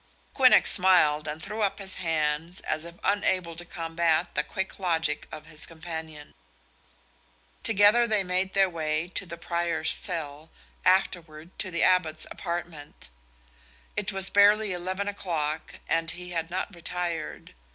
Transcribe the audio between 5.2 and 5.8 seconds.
of his